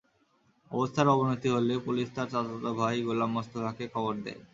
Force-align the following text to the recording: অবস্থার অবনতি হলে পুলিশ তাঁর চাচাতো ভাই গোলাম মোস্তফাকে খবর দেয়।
অবস্থার 0.71 1.07
অবনতি 1.07 1.47
হলে 1.49 1.73
পুলিশ 1.85 2.07
তাঁর 2.15 2.27
চাচাতো 2.27 2.71
ভাই 2.79 2.97
গোলাম 3.07 3.29
মোস্তফাকে 3.35 3.85
খবর 3.93 4.13
দেয়। 4.25 4.39